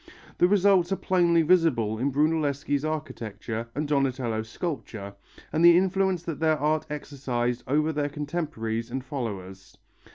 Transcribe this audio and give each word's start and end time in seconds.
The 0.39 0.47
results 0.47 0.91
are 0.91 0.95
plainly 0.95 1.43
visible 1.43 1.99
in 1.99 2.11
Brunelleschi's 2.11 2.83
architecture 2.83 3.67
and 3.75 3.87
Donatello's 3.87 4.49
sculpture, 4.49 5.13
and 5.53 5.63
the 5.63 5.77
influence 5.77 6.23
that 6.23 6.39
their 6.39 6.57
art 6.57 6.87
exercised 6.89 7.61
over 7.67 7.93
their 7.93 8.09
contemporaries 8.09 8.89
and 8.89 9.05
followers. 9.05 9.77